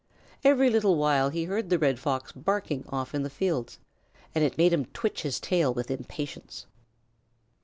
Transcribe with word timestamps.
Every 0.43 0.71
little 0.71 0.95
while 0.95 1.29
he 1.29 1.43
heard 1.43 1.69
the 1.69 1.77
Red 1.77 1.99
Fox 1.99 2.31
barking 2.31 2.85
off 2.89 3.13
in 3.13 3.21
the 3.21 3.29
fields, 3.29 3.77
and 4.33 4.43
it 4.43 4.57
made 4.57 4.73
him 4.73 4.85
twitch 4.85 5.21
his 5.21 5.39
tail 5.39 5.71
with 5.75 5.91
impatience. 5.91 6.65